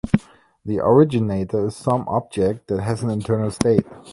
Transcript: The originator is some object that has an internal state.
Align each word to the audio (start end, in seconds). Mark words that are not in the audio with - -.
The 0.65 0.79
originator 0.79 1.67
is 1.67 1.75
some 1.75 2.07
object 2.07 2.65
that 2.69 2.81
has 2.81 3.03
an 3.03 3.11
internal 3.11 3.51
state. 3.51 3.85